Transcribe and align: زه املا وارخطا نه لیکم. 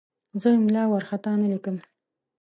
زه 0.41 0.47
املا 0.57 0.83
وارخطا 0.87 1.31
نه 1.41 1.47
لیکم. 1.51 1.75